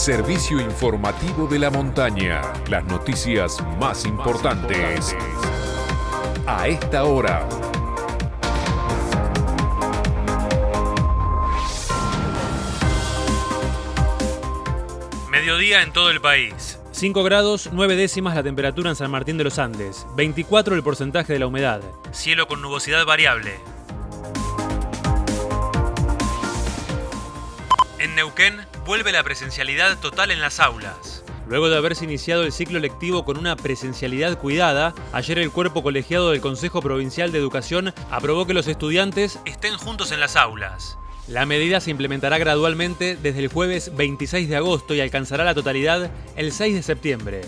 servicio 0.00 0.58
informativo 0.58 1.46
de 1.46 1.58
la 1.58 1.68
montaña. 1.68 2.40
Las 2.70 2.82
noticias 2.86 3.62
más 3.78 4.06
importantes 4.06 5.14
a 6.46 6.68
esta 6.68 7.04
hora. 7.04 7.46
Mediodía 15.30 15.82
en 15.82 15.92
todo 15.92 16.10
el 16.10 16.22
país. 16.22 16.78
5 16.92 17.22
grados, 17.22 17.68
9 17.70 17.94
décimas 17.94 18.34
la 18.34 18.42
temperatura 18.42 18.88
en 18.88 18.96
San 18.96 19.10
Martín 19.10 19.36
de 19.36 19.44
los 19.44 19.58
Andes, 19.58 20.06
24 20.16 20.74
el 20.74 20.82
porcentaje 20.82 21.34
de 21.34 21.40
la 21.40 21.46
humedad. 21.46 21.82
Cielo 22.10 22.48
con 22.48 22.62
nubosidad 22.62 23.04
variable. 23.04 23.52
En 28.00 28.14
Neuquén 28.14 28.56
vuelve 28.86 29.12
la 29.12 29.22
presencialidad 29.22 29.98
total 29.98 30.30
en 30.30 30.40
las 30.40 30.58
aulas. 30.58 31.22
Luego 31.46 31.68
de 31.68 31.76
haberse 31.76 32.06
iniciado 32.06 32.44
el 32.44 32.52
ciclo 32.52 32.78
lectivo 32.78 33.26
con 33.26 33.36
una 33.36 33.56
presencialidad 33.56 34.38
cuidada, 34.38 34.94
ayer 35.12 35.38
el 35.38 35.50
cuerpo 35.50 35.82
colegiado 35.82 36.30
del 36.30 36.40
Consejo 36.40 36.80
Provincial 36.80 37.30
de 37.30 37.38
Educación 37.38 37.92
aprobó 38.10 38.46
que 38.46 38.54
los 38.54 38.68
estudiantes 38.68 39.38
estén 39.44 39.76
juntos 39.76 40.12
en 40.12 40.20
las 40.20 40.36
aulas. 40.36 40.96
La 41.28 41.44
medida 41.44 41.78
se 41.80 41.90
implementará 41.90 42.38
gradualmente 42.38 43.18
desde 43.20 43.40
el 43.40 43.48
jueves 43.48 43.94
26 43.94 44.48
de 44.48 44.56
agosto 44.56 44.94
y 44.94 45.02
alcanzará 45.02 45.44
la 45.44 45.54
totalidad 45.54 46.10
el 46.36 46.52
6 46.52 46.76
de 46.76 46.82
septiembre. 46.82 47.42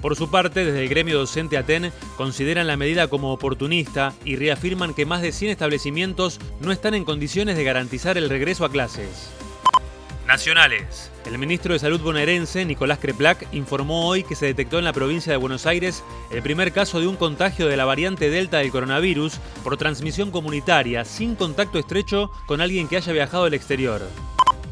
Por 0.00 0.14
su 0.14 0.30
parte, 0.30 0.64
desde 0.64 0.80
el 0.80 0.88
gremio 0.88 1.18
docente 1.18 1.58
ATEN 1.58 1.92
consideran 2.16 2.68
la 2.68 2.76
medida 2.76 3.08
como 3.08 3.32
oportunista 3.32 4.14
y 4.24 4.36
reafirman 4.36 4.94
que 4.94 5.06
más 5.06 5.22
de 5.22 5.32
100 5.32 5.50
establecimientos 5.50 6.38
no 6.60 6.70
están 6.70 6.94
en 6.94 7.04
condiciones 7.04 7.56
de 7.56 7.64
garantizar 7.64 8.16
el 8.16 8.30
regreso 8.30 8.64
a 8.64 8.70
clases. 8.70 9.32
Nacionales. 10.32 11.10
El 11.26 11.36
ministro 11.36 11.74
de 11.74 11.78
Salud 11.78 12.00
bonaerense, 12.00 12.64
Nicolás 12.64 12.98
Creplac, 12.98 13.46
informó 13.52 14.08
hoy 14.08 14.24
que 14.24 14.34
se 14.34 14.46
detectó 14.46 14.78
en 14.78 14.86
la 14.86 14.94
provincia 14.94 15.30
de 15.30 15.36
Buenos 15.36 15.66
Aires 15.66 16.02
el 16.30 16.42
primer 16.42 16.72
caso 16.72 17.00
de 17.00 17.06
un 17.06 17.16
contagio 17.16 17.66
de 17.66 17.76
la 17.76 17.84
variante 17.84 18.30
Delta 18.30 18.56
del 18.56 18.70
coronavirus 18.70 19.34
por 19.62 19.76
transmisión 19.76 20.30
comunitaria, 20.30 21.04
sin 21.04 21.34
contacto 21.34 21.78
estrecho 21.78 22.30
con 22.46 22.62
alguien 22.62 22.88
que 22.88 22.96
haya 22.96 23.12
viajado 23.12 23.44
al 23.44 23.52
exterior. 23.52 24.00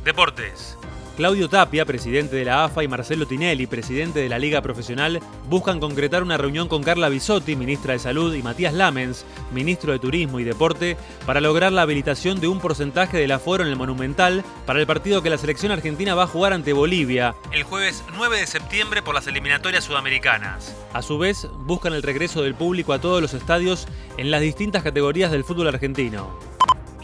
Deportes. 0.02 0.78
Claudio 1.16 1.48
Tapia, 1.48 1.84
presidente 1.84 2.36
de 2.36 2.44
la 2.44 2.64
AFA, 2.64 2.84
y 2.84 2.88
Marcelo 2.88 3.26
Tinelli, 3.26 3.66
presidente 3.66 4.20
de 4.20 4.28
la 4.28 4.38
Liga 4.38 4.62
Profesional, 4.62 5.20
buscan 5.48 5.80
concretar 5.80 6.22
una 6.22 6.36
reunión 6.36 6.68
con 6.68 6.82
Carla 6.82 7.08
Bisotti, 7.08 7.56
ministra 7.56 7.92
de 7.92 7.98
Salud, 7.98 8.34
y 8.34 8.42
Matías 8.42 8.74
Lamens, 8.74 9.24
ministro 9.52 9.92
de 9.92 9.98
Turismo 9.98 10.40
y 10.40 10.44
Deporte, 10.44 10.96
para 11.26 11.40
lograr 11.40 11.72
la 11.72 11.82
habilitación 11.82 12.40
de 12.40 12.48
un 12.48 12.60
porcentaje 12.60 13.18
del 13.18 13.32
aforo 13.32 13.64
en 13.64 13.70
el 13.70 13.76
Monumental 13.76 14.44
para 14.66 14.80
el 14.80 14.86
partido 14.86 15.22
que 15.22 15.30
la 15.30 15.38
selección 15.38 15.72
argentina 15.72 16.14
va 16.14 16.24
a 16.24 16.28
jugar 16.28 16.52
ante 16.52 16.72
Bolivia 16.72 17.34
el 17.52 17.62
jueves 17.62 18.04
9 18.16 18.38
de 18.38 18.46
septiembre 18.46 19.02
por 19.02 19.14
las 19.14 19.26
eliminatorias 19.26 19.84
sudamericanas. 19.84 20.76
A 20.92 21.02
su 21.02 21.18
vez, 21.18 21.48
buscan 21.60 21.92
el 21.92 22.02
regreso 22.02 22.42
del 22.42 22.54
público 22.54 22.92
a 22.92 23.00
todos 23.00 23.20
los 23.20 23.34
estadios 23.34 23.86
en 24.16 24.30
las 24.30 24.40
distintas 24.40 24.82
categorías 24.82 25.30
del 25.30 25.44
fútbol 25.44 25.68
argentino. 25.68 26.38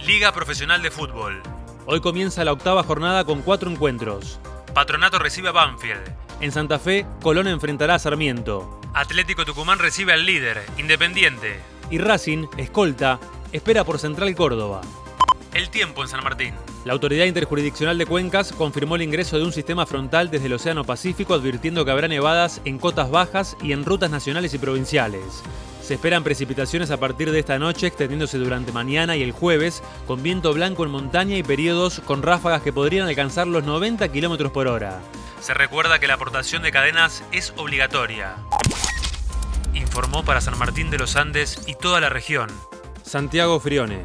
Liga 0.04 0.32
Profesional 0.32 0.82
de 0.82 0.90
Fútbol. 0.90 1.42
Hoy 1.88 2.00
comienza 2.00 2.44
la 2.44 2.50
octava 2.50 2.82
jornada 2.82 3.24
con 3.24 3.42
cuatro 3.42 3.70
encuentros. 3.70 4.40
Patronato 4.74 5.20
recibe 5.20 5.50
a 5.50 5.52
Banfield. 5.52 6.02
En 6.40 6.50
Santa 6.50 6.80
Fe, 6.80 7.06
Colón 7.22 7.46
enfrentará 7.46 7.94
a 7.94 7.98
Sarmiento. 8.00 8.80
Atlético 8.92 9.44
Tucumán 9.44 9.78
recibe 9.78 10.12
al 10.12 10.26
líder, 10.26 10.64
Independiente. 10.78 11.60
Y 11.88 11.98
Racing, 11.98 12.48
escolta, 12.56 13.20
espera 13.52 13.84
por 13.84 14.00
Central 14.00 14.34
Córdoba. 14.34 14.80
El 15.54 15.70
tiempo 15.70 16.02
en 16.02 16.08
San 16.08 16.24
Martín. 16.24 16.54
La 16.86 16.92
Autoridad 16.92 17.24
Interjurisdiccional 17.24 17.98
de 17.98 18.06
Cuencas 18.06 18.52
confirmó 18.52 18.94
el 18.94 19.02
ingreso 19.02 19.36
de 19.36 19.44
un 19.44 19.52
sistema 19.52 19.86
frontal 19.86 20.30
desde 20.30 20.46
el 20.46 20.52
Océano 20.52 20.84
Pacífico 20.84 21.34
advirtiendo 21.34 21.84
que 21.84 21.90
habrá 21.90 22.06
nevadas 22.06 22.60
en 22.64 22.78
cotas 22.78 23.10
bajas 23.10 23.56
y 23.60 23.72
en 23.72 23.84
rutas 23.84 24.08
nacionales 24.08 24.54
y 24.54 24.58
provinciales. 24.58 25.42
Se 25.82 25.94
esperan 25.94 26.22
precipitaciones 26.22 26.92
a 26.92 26.96
partir 26.98 27.32
de 27.32 27.40
esta 27.40 27.58
noche, 27.58 27.88
extendiéndose 27.88 28.38
durante 28.38 28.70
mañana 28.70 29.16
y 29.16 29.24
el 29.24 29.32
jueves, 29.32 29.82
con 30.06 30.22
viento 30.22 30.54
blanco 30.54 30.84
en 30.84 30.92
montaña 30.92 31.36
y 31.36 31.42
periodos 31.42 32.00
con 32.04 32.22
ráfagas 32.22 32.62
que 32.62 32.72
podrían 32.72 33.08
alcanzar 33.08 33.48
los 33.48 33.64
90 33.64 34.06
km 34.12 34.52
por 34.52 34.68
hora. 34.68 35.00
Se 35.40 35.54
recuerda 35.54 35.98
que 35.98 36.06
la 36.06 36.14
aportación 36.14 36.62
de 36.62 36.70
cadenas 36.70 37.24
es 37.32 37.52
obligatoria. 37.56 38.36
Informó 39.74 40.24
para 40.24 40.40
San 40.40 40.56
Martín 40.56 40.90
de 40.90 40.98
los 40.98 41.16
Andes 41.16 41.60
y 41.66 41.74
toda 41.74 42.00
la 42.00 42.10
región. 42.10 42.48
Santiago 43.02 43.58
Frione. 43.58 44.04